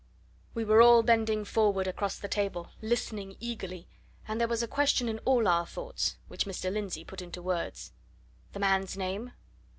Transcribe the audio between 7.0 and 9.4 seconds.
put into words. "The man's name?"